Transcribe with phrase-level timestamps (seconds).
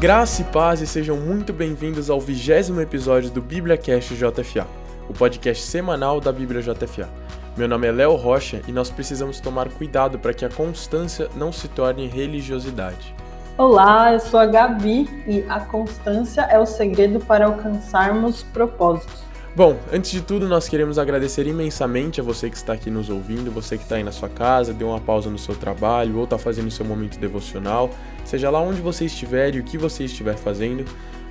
[0.00, 4.64] Graça e paz e sejam muito bem-vindos ao vigésimo episódio do BíbliaCast JFA,
[5.08, 7.08] o podcast semanal da Bíblia JFA.
[7.56, 11.50] Meu nome é Léo Rocha e nós precisamos tomar cuidado para que a constância não
[11.50, 13.12] se torne religiosidade.
[13.56, 19.27] Olá, eu sou a Gabi e a constância é o segredo para alcançarmos propósitos.
[19.56, 23.50] Bom, antes de tudo, nós queremos agradecer imensamente a você que está aqui nos ouvindo,
[23.50, 26.38] você que está aí na sua casa, deu uma pausa no seu trabalho ou está
[26.38, 27.90] fazendo seu momento devocional,
[28.24, 30.84] seja lá onde você estiver e o que você estiver fazendo,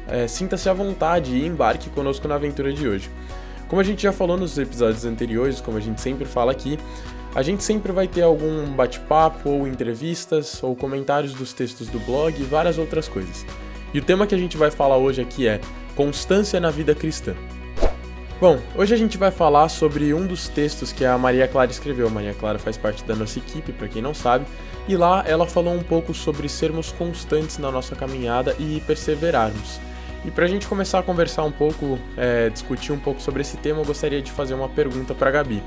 [0.08, 3.10] é, sinta-se à vontade e embarque conosco na aventura de hoje.
[3.68, 6.78] Como a gente já falou nos episódios anteriores, como a gente sempre fala aqui,
[7.36, 12.34] a gente sempre vai ter algum bate-papo ou entrevistas ou comentários dos textos do blog
[12.38, 13.46] e várias outras coisas.
[13.94, 15.62] E o tema que a gente vai falar hoje aqui é
[15.96, 17.36] constância na vida cristã.
[18.40, 22.08] Bom, hoje a gente vai falar sobre um dos textos que a Maria Clara escreveu.
[22.08, 24.46] Maria Clara faz parte da nossa equipe, para quem não sabe,
[24.88, 29.80] e lá ela falou um pouco sobre sermos constantes na nossa caminhada e perseverarmos.
[30.24, 33.58] E para a gente começar a conversar um pouco, é, discutir um pouco sobre esse
[33.58, 35.64] tema, eu gostaria de fazer uma pergunta para Gabi.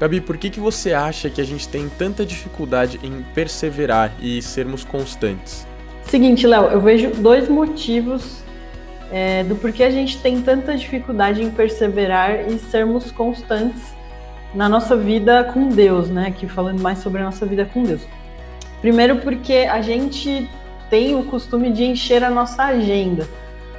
[0.00, 4.42] Gabi, por que, que você acha que a gente tem tanta dificuldade em perseverar e
[4.42, 5.64] sermos constantes?
[6.02, 8.41] Seguinte, Léo, eu vejo dois motivos
[9.12, 13.94] é, do porquê a gente tem tanta dificuldade em perseverar e sermos constantes
[14.54, 16.28] na nossa vida com Deus, né?
[16.28, 18.06] Aqui falando mais sobre a nossa vida com Deus.
[18.80, 20.48] Primeiro, porque a gente
[20.88, 23.28] tem o costume de encher a nossa agenda.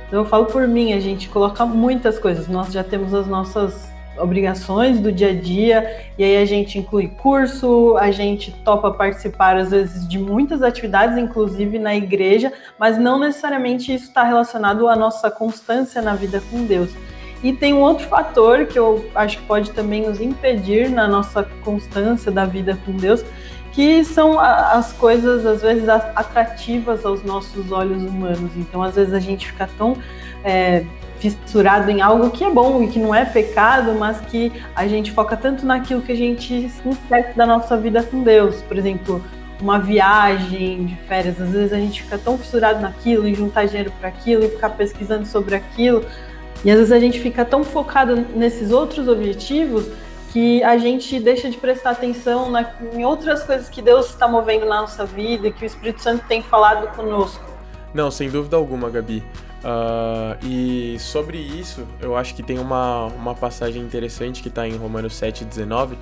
[0.08, 2.48] Então, eu falo por mim, a gente coloca muitas coisas.
[2.48, 7.08] Nós já temos as nossas obrigações do dia a dia, e aí a gente inclui
[7.08, 13.20] curso, a gente topa participar às vezes de muitas atividades, inclusive na igreja, mas não
[13.20, 16.90] necessariamente isso está relacionado à nossa constância na vida com Deus.
[17.44, 21.44] E tem um outro fator que eu acho que pode também nos impedir na nossa
[21.62, 23.24] constância da vida com Deus,
[23.74, 28.52] que são as coisas às vezes atrativas aos nossos olhos humanos.
[28.56, 29.98] Então, às vezes a gente fica tão
[30.44, 30.86] é,
[31.30, 35.12] fissurado em algo que é bom e que não é pecado, mas que a gente
[35.12, 38.62] foca tanto naquilo que a gente esquece da nossa vida com Deus.
[38.64, 39.24] Por exemplo,
[39.62, 43.92] uma viagem de férias, às vezes a gente fica tão fissurado naquilo e juntar dinheiro
[44.00, 46.06] para aquilo e ficar pesquisando sobre aquilo.
[46.64, 49.86] E às vezes a gente fica tão focado nesses outros objetivos
[50.32, 54.66] que a gente deixa de prestar atenção na, em outras coisas que Deus está movendo
[54.66, 57.44] na nossa vida, que o Espírito Santo tem falado conosco.
[57.94, 59.24] Não, sem dúvida alguma, Gabi.
[59.64, 64.76] Uh, e sobre isso, eu acho que tem uma, uma passagem interessante que está em
[64.76, 65.96] Romanos 7,19,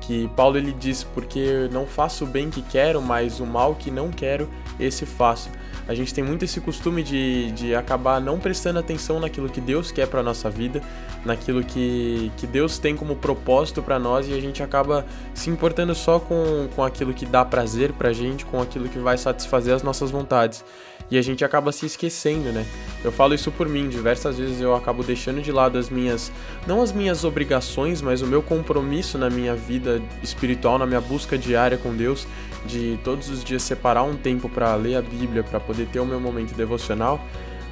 [0.00, 3.90] que Paulo ele diz, porque não faço o bem que quero, mas o mal que
[3.90, 5.48] não quero, esse faço.
[5.88, 9.90] A gente tem muito esse costume de, de acabar não prestando atenção naquilo que Deus
[9.92, 10.82] quer para nossa vida,
[11.24, 15.94] naquilo que, que Deus tem como propósito para nós e a gente acaba se importando
[15.94, 19.82] só com, com aquilo que dá prazer pra gente, com aquilo que vai satisfazer as
[19.82, 20.64] nossas vontades
[21.10, 22.66] e a gente acaba se esquecendo, né?
[23.04, 26.32] Eu falo isso por mim, diversas vezes eu acabo deixando de lado as minhas,
[26.66, 31.38] não as minhas obrigações, mas o meu compromisso na minha vida espiritual, na minha busca
[31.38, 32.26] diária com Deus,
[32.64, 36.06] de todos os dias separar um tempo para ler a Bíblia, para poder ter o
[36.06, 37.24] meu momento devocional,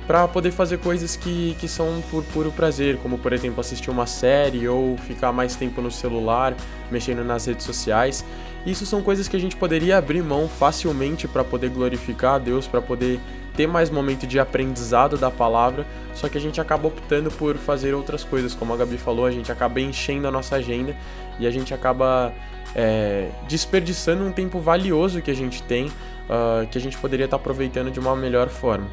[0.06, 4.06] para poder fazer coisas que, que são por puro prazer, como por exemplo assistir uma
[4.06, 6.54] série ou ficar mais tempo no celular,
[6.90, 8.24] mexendo nas redes sociais.
[8.66, 12.66] Isso são coisas que a gente poderia abrir mão facilmente para poder glorificar a Deus,
[12.66, 13.20] para poder
[13.56, 17.94] ter mais momento de aprendizado da palavra, só que a gente acaba optando por fazer
[17.94, 20.96] outras coisas, como a Gabi falou, a gente acaba enchendo a nossa agenda
[21.38, 22.32] e a gente acaba
[22.74, 27.36] é, desperdiçando um tempo valioso que a gente tem, uh, que a gente poderia estar
[27.36, 28.88] tá aproveitando de uma melhor forma.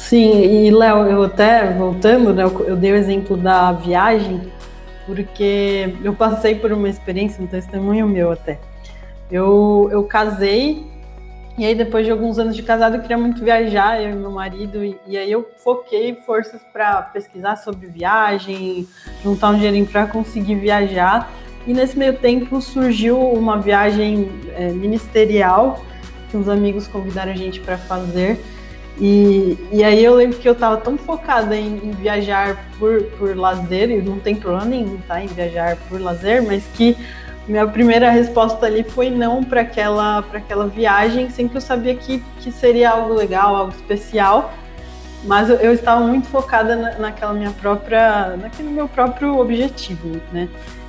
[0.00, 4.40] Sim, e Léo, eu até voltando, né, eu dei o exemplo da viagem,
[5.06, 8.58] porque eu passei por uma experiência, um testemunho meu até.
[9.30, 10.84] Eu, eu casei,
[11.56, 14.32] e aí depois de alguns anos de casado eu queria muito viajar, eu e meu
[14.32, 18.88] marido, e, e aí eu foquei forças para pesquisar sobre viagem,
[19.22, 21.30] juntar um dinheirinho para conseguir viajar.
[21.66, 25.84] E nesse meio tempo surgiu uma viagem é, ministerial
[26.30, 28.40] que uns amigos convidaram a gente para fazer.
[29.00, 33.34] E, e aí eu lembro que eu estava tão focada em, em, viajar por, por
[33.34, 36.94] lazer, e não tem problema nenhum tá, em viajar por lazer, mas que
[37.48, 42.52] minha primeira resposta ali foi não para aquela, aquela viagem, sempre eu sabia que, que
[42.52, 44.52] seria algo legal, algo especial,
[45.24, 50.46] mas eu, eu estava muito focada na, naquela minha própria, naquele meu próprio objetivo, né?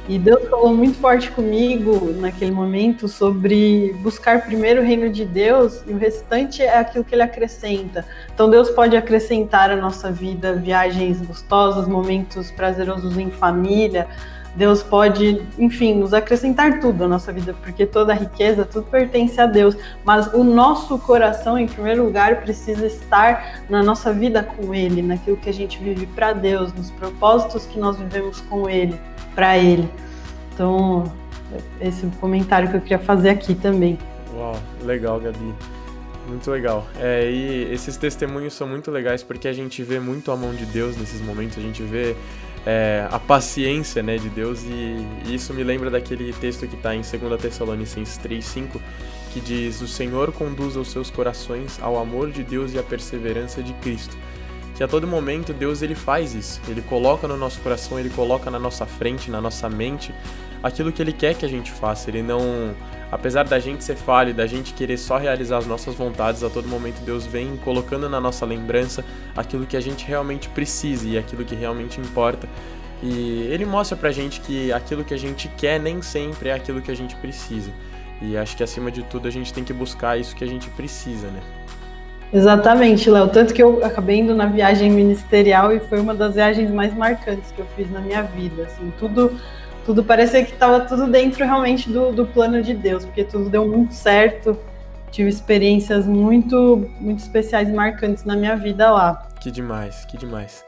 [0.09, 5.83] E Deus falou muito forte comigo naquele momento sobre buscar primeiro o reino de Deus
[5.85, 8.03] e o restante é aquilo que ele acrescenta.
[8.33, 14.07] Então Deus pode acrescentar à nossa vida viagens gostosas, momentos prazerosos em família.
[14.55, 19.39] Deus pode, enfim, nos acrescentar tudo à nossa vida, porque toda a riqueza, tudo pertence
[19.39, 19.77] a Deus.
[20.03, 25.37] Mas o nosso coração, em primeiro lugar, precisa estar na nossa vida com Ele, naquilo
[25.37, 28.99] que a gente vive para Deus, nos propósitos que nós vivemos com Ele
[29.35, 29.89] para ele.
[30.53, 31.11] Então,
[31.79, 33.97] esse é o comentário que eu queria fazer aqui também.
[34.33, 35.53] Uau, legal, Gabi.
[36.27, 36.87] Muito legal.
[36.99, 40.65] É, e esses testemunhos são muito legais porque a gente vê muito a mão de
[40.65, 42.15] Deus nesses momentos, a gente vê
[42.65, 46.95] é, a paciência né, de Deus e, e, isso me lembra daquele texto que está
[46.95, 48.79] em 2 Tessalonicenses 3,5
[49.33, 53.63] que diz: O Senhor conduz os seus corações ao amor de Deus e à perseverança
[53.63, 54.15] de Cristo
[54.81, 56.59] que a todo momento Deus ele faz isso.
[56.67, 60.11] Ele coloca no nosso coração, ele coloca na nossa frente, na nossa mente,
[60.63, 62.09] aquilo que ele quer que a gente faça.
[62.09, 62.73] Ele não,
[63.11, 66.67] apesar da gente ser falho, da gente querer só realizar as nossas vontades, a todo
[66.67, 69.05] momento Deus vem colocando na nossa lembrança
[69.37, 72.49] aquilo que a gente realmente precisa e aquilo que realmente importa.
[73.03, 76.81] E ele mostra pra gente que aquilo que a gente quer nem sempre é aquilo
[76.81, 77.71] que a gente precisa.
[78.19, 80.67] E acho que acima de tudo a gente tem que buscar isso que a gente
[80.71, 81.41] precisa, né?
[82.33, 83.27] Exatamente, Léo.
[83.27, 87.51] Tanto que eu acabei indo na viagem ministerial e foi uma das viagens mais marcantes
[87.51, 88.63] que eu fiz na minha vida.
[88.63, 89.37] Assim, tudo,
[89.85, 93.67] tudo parecia que estava tudo dentro realmente do, do plano de Deus, porque tudo deu
[93.67, 94.57] muito certo.
[95.11, 99.27] Tive experiências muito, muito especiais e marcantes na minha vida lá.
[99.41, 100.63] Que demais, que demais.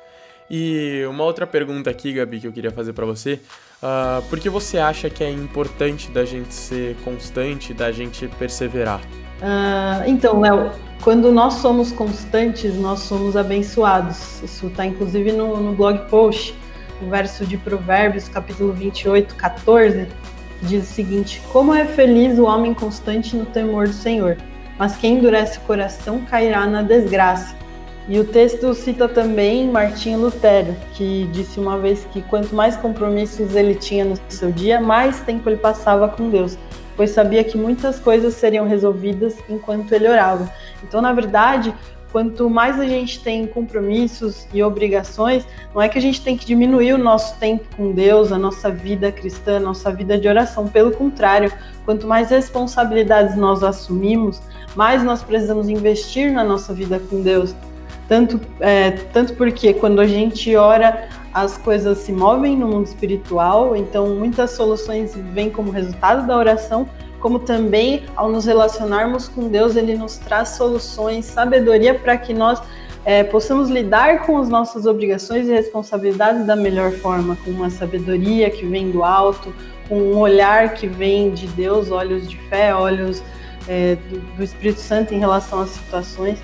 [0.50, 3.40] E uma outra pergunta aqui, Gabi, que eu queria fazer para você.
[3.82, 9.02] Uh, por que você acha que é importante da gente ser constante, da gente perseverar?
[9.44, 14.42] Uh, então, Léo, quando nós somos constantes, nós somos abençoados.
[14.42, 16.56] Isso está inclusive no, no blog post,
[17.02, 20.08] no verso de Provérbios, capítulo 28, 14,
[20.62, 24.38] diz o seguinte: Como é feliz o homem constante no temor do Senhor,
[24.80, 27.54] mas quem endurece o coração cairá na desgraça.
[28.08, 33.56] E o texto cita também Martinho Lutero, que disse uma vez que quanto mais compromissos
[33.56, 36.58] ele tinha no seu dia, mais tempo ele passava com Deus
[36.96, 40.52] pois sabia que muitas coisas seriam resolvidas enquanto ele orava.
[40.84, 41.74] Então, na verdade,
[42.12, 46.46] quanto mais a gente tem compromissos e obrigações, não é que a gente tem que
[46.46, 50.68] diminuir o nosso tempo com Deus, a nossa vida cristã, a nossa vida de oração.
[50.68, 51.52] Pelo contrário,
[51.86, 54.40] quanto mais responsabilidades nós assumimos,
[54.76, 57.56] mais nós precisamos investir na nossa vida com Deus.
[58.08, 63.76] Tanto, é, tanto porque quando a gente ora, as coisas se movem no mundo espiritual,
[63.76, 66.88] então muitas soluções vêm como resultado da oração,
[67.20, 72.62] como também ao nos relacionarmos com Deus, ele nos traz soluções, sabedoria para que nós
[73.06, 78.50] é, possamos lidar com as nossas obrigações e responsabilidades da melhor forma, com uma sabedoria
[78.50, 79.54] que vem do alto,
[79.90, 83.24] com um olhar que vem de Deus, olhos de fé, olhos
[83.68, 86.40] é, do, do Espírito Santo em relação às situações.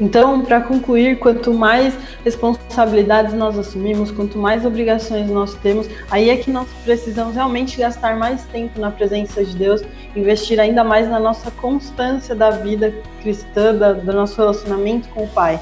[0.00, 6.36] Então, para concluir, quanto mais responsabilidades nós assumimos, quanto mais obrigações nós temos, aí é
[6.36, 9.82] que nós precisamos realmente gastar mais tempo na presença de Deus,
[10.14, 15.28] investir ainda mais na nossa constância da vida cristã, da, do nosso relacionamento com o
[15.28, 15.58] Pai.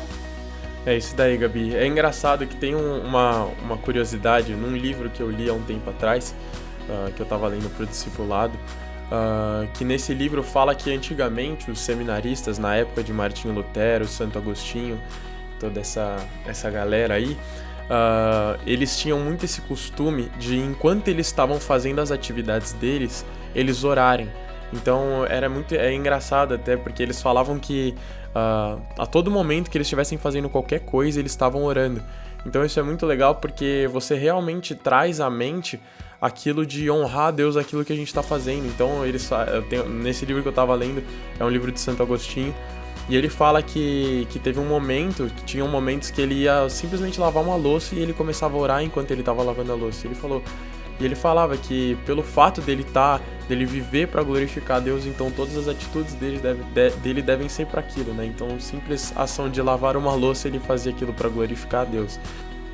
[0.85, 1.75] É isso daí, Gabi.
[1.75, 5.63] É engraçado que tem um, uma, uma curiosidade num livro que eu li há um
[5.63, 6.35] tempo atrás,
[6.89, 8.59] uh, que eu estava lendo para o discipulado.
[9.05, 14.39] Uh, que nesse livro fala que antigamente os seminaristas, na época de Martinho Lutero, Santo
[14.39, 14.99] Agostinho,
[15.61, 16.17] toda essa,
[16.47, 17.37] essa galera aí,
[17.85, 23.85] uh, eles tinham muito esse costume de, enquanto eles estavam fazendo as atividades deles, eles
[23.85, 24.29] orarem.
[24.73, 27.95] Então era muito é engraçado até porque eles falavam que
[28.31, 32.03] uh, a todo momento que eles estivessem fazendo qualquer coisa eles estavam orando.
[32.45, 35.81] Então isso é muito legal porque você realmente traz à mente
[36.25, 38.67] aquilo de honrar a Deus aquilo que a gente está fazendo.
[38.67, 39.19] Então, ele,
[39.69, 41.05] tenho, nesse livro que eu estava lendo,
[41.39, 42.55] é um livro de Santo Agostinho,
[43.11, 47.21] e ele fala que, que teve um momento, que tinham momentos que ele ia simplesmente
[47.21, 50.07] lavar uma louça e ele começava a orar enquanto ele estava lavando a louça.
[50.07, 50.43] Ele falou,
[50.99, 55.31] e ele falava que pelo fato dele estar, tá, dele viver para glorificar Deus, então
[55.31, 58.25] todas as atitudes dele, deve, de, dele devem ser para aquilo, né?
[58.25, 62.19] Então, simples ação de lavar uma louça, ele fazia aquilo para glorificar Deus.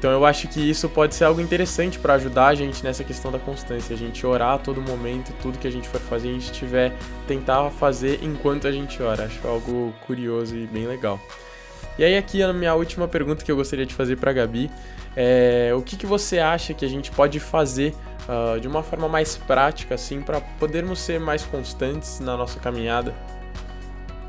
[0.01, 3.31] Então eu acho que isso pode ser algo interessante para ajudar a gente nessa questão
[3.31, 6.33] da constância, a gente orar a todo momento, tudo que a gente for fazer, a
[6.33, 6.95] gente tiver
[7.29, 9.27] tentar fazer enquanto a gente ora.
[9.27, 11.21] Acho algo curioso e bem legal.
[11.99, 14.71] E aí aqui a minha última pergunta que eu gostaria de fazer para Gabi
[15.15, 17.95] é o que, que você acha que a gente pode fazer
[18.27, 23.15] uh, de uma forma mais prática assim para podermos ser mais constantes na nossa caminhada?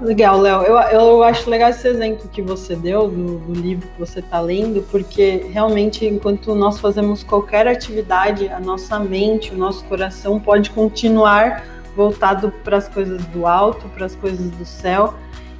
[0.01, 0.63] Legal, Léo.
[0.63, 4.39] Eu, eu acho legal esse exemplo que você deu do, do livro que você está
[4.39, 10.71] lendo, porque realmente, enquanto nós fazemos qualquer atividade, a nossa mente, o nosso coração pode
[10.71, 11.63] continuar
[11.95, 15.13] voltado para as coisas do alto, para as coisas do céu.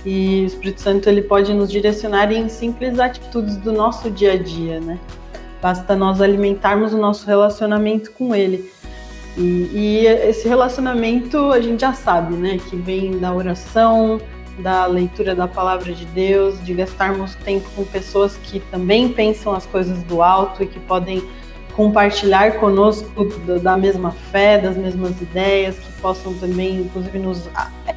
[0.04, 4.38] E o Espírito Santo ele pode nos direcionar em simples atitudes do nosso dia a
[4.38, 4.98] dia, né?
[5.62, 8.72] Basta nós alimentarmos o nosso relacionamento com Ele.
[9.38, 12.60] E, e, esse relacionamento a gente já sabe, né?
[12.70, 14.20] Que vem da oração,
[14.60, 19.66] da leitura da palavra de Deus, de gastarmos tempo com pessoas que também pensam as
[19.66, 21.24] coisas do alto e que podem
[21.76, 23.26] compartilhar conosco
[23.62, 27.50] da mesma fé, das mesmas ideias, que possam também, inclusive, nos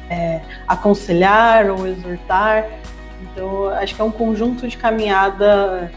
[0.09, 2.65] é, aconselhar ou exortar.
[3.21, 5.91] Então, acho que é um conjunto de caminhada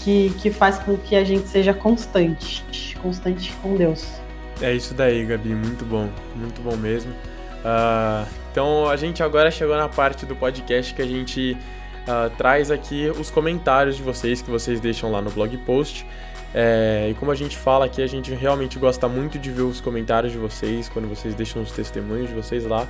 [0.00, 2.64] que, que faz com que a gente seja constante,
[3.00, 4.20] constante com Deus.
[4.60, 7.12] É isso daí, Gabi, muito bom, muito bom mesmo.
[7.12, 11.56] Uh, então a gente agora chegou na parte do podcast que a gente
[12.02, 16.06] uh, traz aqui os comentários de vocês que vocês deixam lá no blog post.
[16.52, 19.80] É, e como a gente fala aqui, a gente realmente gosta muito de ver os
[19.80, 22.86] comentários de vocês, quando vocês deixam os testemunhos de vocês lá.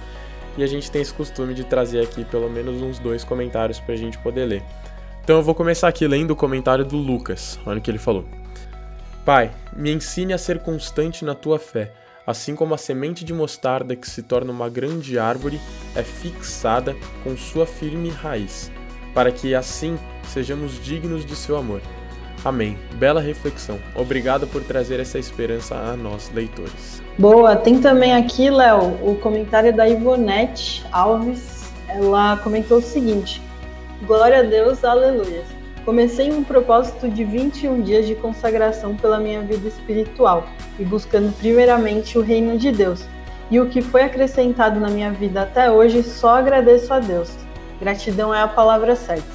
[0.57, 3.95] E a gente tem esse costume de trazer aqui pelo menos uns dois comentários para
[3.95, 4.62] a gente poder ler.
[5.23, 7.61] Então eu vou começar aqui lendo o comentário do Lucas.
[7.65, 8.39] Olha o que ele falou.
[9.25, 11.93] Pai, me ensine a ser constante na tua fé,
[12.27, 15.61] assim como a semente de mostarda que se torna uma grande árvore
[15.95, 18.71] é fixada com sua firme raiz,
[19.15, 21.83] para que assim sejamos dignos de seu amor.
[22.43, 22.79] Amém.
[22.95, 23.79] Bela reflexão.
[23.95, 27.03] Obrigado por trazer essa esperança a nós, leitores.
[27.19, 27.55] Boa.
[27.55, 31.71] Tem também aqui, Léo, o comentário da Ivonete Alves.
[31.87, 33.43] Ela comentou o seguinte:
[34.07, 35.60] Glória a Deus, aleluia.
[35.90, 40.47] Comecei um propósito de 21 dias de consagração pela minha vida espiritual
[40.78, 43.04] e buscando primeiramente o reino de Deus.
[43.50, 47.37] E o que foi acrescentado na minha vida até hoje, só agradeço a Deus.
[47.80, 49.26] Gratidão é a palavra certa.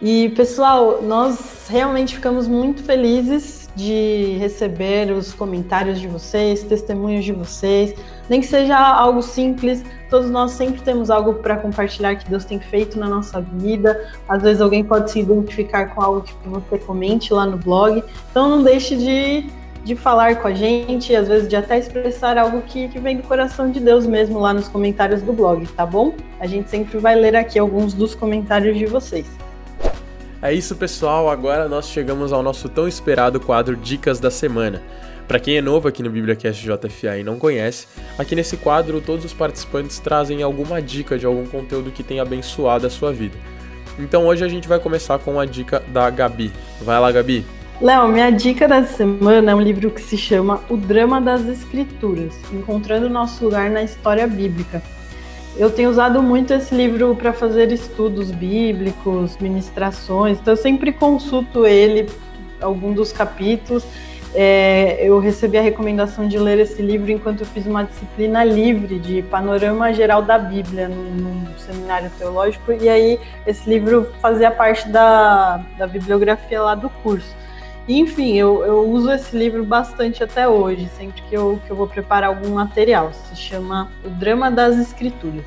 [0.00, 7.32] E pessoal, nós realmente ficamos muito felizes de receber os comentários de vocês, testemunhos de
[7.32, 7.92] vocês,
[8.28, 9.84] nem que seja algo simples.
[10.08, 14.10] Todos nós sempre temos algo para compartilhar que Deus tem feito na nossa vida.
[14.28, 18.02] Às vezes alguém pode se identificar com algo que você comente lá no blog.
[18.30, 19.46] Então não deixe de,
[19.84, 23.22] de falar com a gente, às vezes de até expressar algo que, que vem do
[23.22, 26.14] coração de Deus mesmo lá nos comentários do blog, tá bom?
[26.38, 29.26] A gente sempre vai ler aqui alguns dos comentários de vocês.
[30.42, 31.30] É isso, pessoal.
[31.30, 34.82] Agora nós chegamos ao nosso tão esperado quadro Dicas da Semana.
[35.32, 37.86] Para quem é novo aqui no BibliaCast JFA e não conhece,
[38.18, 42.86] aqui nesse quadro todos os participantes trazem alguma dica de algum conteúdo que tenha abençoado
[42.86, 43.34] a sua vida.
[43.98, 46.52] Então hoje a gente vai começar com a dica da Gabi.
[46.82, 47.46] Vai lá, Gabi.
[47.80, 52.34] Léo, minha dica da semana é um livro que se chama O Drama das Escrituras
[52.52, 54.82] Encontrando Nosso Lugar na História Bíblica.
[55.56, 61.66] Eu tenho usado muito esse livro para fazer estudos bíblicos, ministrações, então eu sempre consulto
[61.66, 62.06] ele,
[62.60, 63.82] algum dos capítulos.
[64.34, 68.98] É, eu recebi a recomendação de ler esse livro enquanto eu fiz uma disciplina livre
[68.98, 75.62] de panorama geral da Bíblia no seminário teológico, e aí esse livro fazia parte da,
[75.76, 77.34] da bibliografia lá do curso.
[77.86, 81.86] Enfim, eu, eu uso esse livro bastante até hoje, sempre que eu, que eu vou
[81.86, 83.12] preparar algum material.
[83.12, 85.44] Se chama O Drama das Escrituras.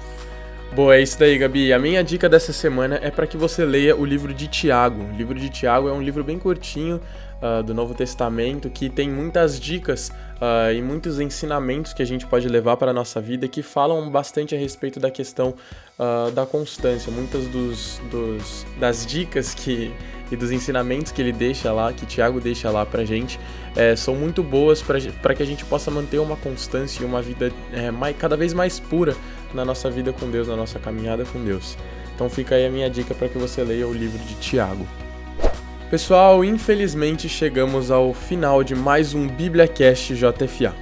[0.75, 1.71] Boa, é isso daí, Gabi.
[1.71, 5.03] A minha dica dessa semana é para que você leia o livro de Tiago.
[5.03, 6.99] O livro de Tiago é um livro bem curtinho
[7.45, 12.25] uh, do Novo Testamento que tem muitas dicas uh, e muitos ensinamentos que a gente
[12.25, 15.53] pode levar para a nossa vida que falam bastante a respeito da questão
[15.99, 17.11] uh, da constância.
[17.11, 19.93] Muitas dos, dos, das dicas que
[20.31, 23.39] e dos ensinamentos que ele deixa lá, que Tiago deixa lá pra gente,
[23.75, 27.51] é, são muito boas para que a gente possa manter uma constância e uma vida
[27.71, 29.15] é, mais, cada vez mais pura
[29.53, 31.77] na nossa vida com Deus, na nossa caminhada com Deus.
[32.15, 34.87] Então fica aí a minha dica para que você leia o livro de Tiago.
[35.89, 40.73] Pessoal, infelizmente chegamos ao final de mais um BíbliaCast JFA.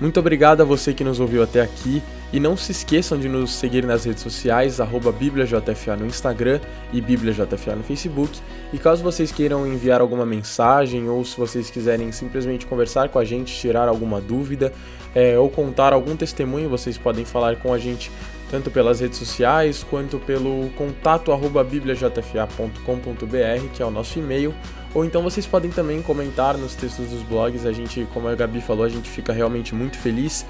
[0.00, 2.00] Muito obrigado a você que nos ouviu até aqui.
[2.32, 4.78] E não se esqueçam de nos seguir nas redes sociais,
[5.18, 8.40] BíbliaJFA no Instagram e BíbliaJFA no Facebook.
[8.72, 13.24] E caso vocês queiram enviar alguma mensagem ou se vocês quiserem simplesmente conversar com a
[13.24, 14.72] gente, tirar alguma dúvida
[15.14, 18.10] é, ou contar algum testemunho, vocês podem falar com a gente
[18.52, 24.54] tanto pelas redes sociais quanto pelo contato arroba bibliajfa.com.br, que é o nosso e-mail,
[24.94, 27.64] ou então vocês podem também comentar nos textos dos blogs.
[27.64, 30.44] A gente, como a Gabi falou, a gente fica realmente muito feliz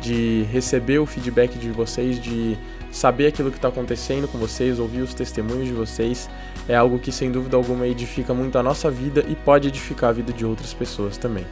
[0.00, 2.56] de receber o feedback de vocês, de
[2.92, 6.30] saber aquilo que está acontecendo com vocês, ouvir os testemunhos de vocês.
[6.68, 10.12] É algo que sem dúvida alguma edifica muito a nossa vida e pode edificar a
[10.12, 11.44] vida de outras pessoas também.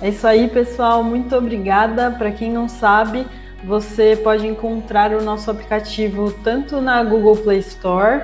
[0.00, 1.02] É isso aí, pessoal.
[1.02, 2.12] Muito obrigada.
[2.12, 3.26] Para quem não sabe,
[3.64, 8.22] você pode encontrar o nosso aplicativo tanto na Google Play Store,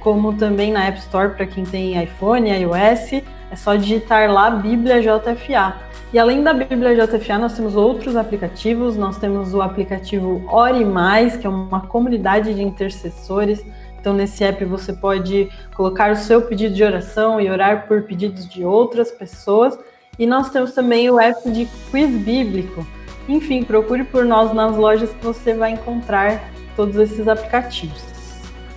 [0.00, 3.22] como também na App Store para quem tem iPhone, iOS.
[3.50, 5.76] É só digitar lá Bíblia JFA.
[6.12, 8.96] E além da Bíblia JFA, nós temos outros aplicativos.
[8.96, 13.64] Nós temos o aplicativo Ore Mais, que é uma comunidade de intercessores.
[14.00, 18.48] Então, nesse app você pode colocar o seu pedido de oração e orar por pedidos
[18.48, 19.78] de outras pessoas.
[20.18, 22.86] E nós temos também o app de quiz bíblico.
[23.30, 28.02] Enfim, procure por nós nas lojas que você vai encontrar todos esses aplicativos.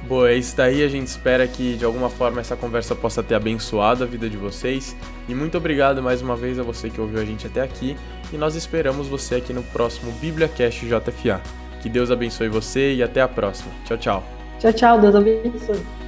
[0.07, 0.83] Boa, é isso daí.
[0.83, 4.37] A gente espera que de alguma forma essa conversa possa ter abençoado a vida de
[4.37, 4.95] vocês.
[5.27, 7.97] E muito obrigado mais uma vez a você que ouviu a gente até aqui.
[8.31, 11.41] E nós esperamos você aqui no próximo BíbliaCast JFA.
[11.81, 13.71] Que Deus abençoe você e até a próxima.
[13.85, 14.23] Tchau, tchau.
[14.59, 15.01] Tchau, tchau.
[15.01, 16.02] Deus abençoe.